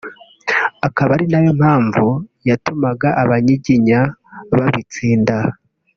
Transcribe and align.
akaba 0.87 1.11
ari 1.15 1.25
nayo 1.31 1.51
mpamvu 1.59 2.05
yatumaga 2.49 3.09
Abanyiginya 3.23 3.99
babitsinda 4.57 5.37